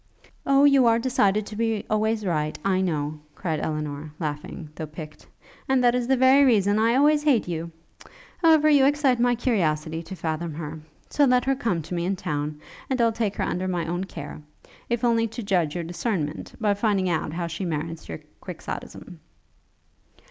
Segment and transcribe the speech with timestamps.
[0.47, 5.27] 'Oh, you are decided to be always right, I know!' cried Elinor, laughing, though piqued;
[5.69, 7.69] 'and that is the very reason I always hate you!
[8.41, 10.79] However, you excite my curiosity to fathom her;
[11.11, 12.59] so let her come to me in town,
[12.89, 14.41] and I'll take her under my own care,
[14.89, 19.19] if only to judge your discernment, by finding out how she merits your quixotism.'